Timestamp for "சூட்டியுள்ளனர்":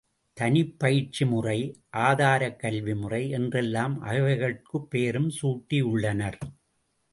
5.41-6.39